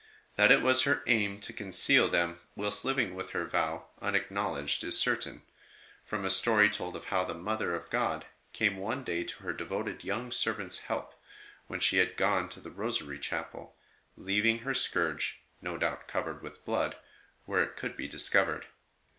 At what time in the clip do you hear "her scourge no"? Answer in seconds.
14.61-15.77